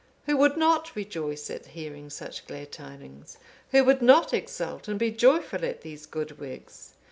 [0.25, 3.37] Who would not rejoice at hearing such glad tidings?
[3.69, 6.95] Who would not exult and be joyful at these good works?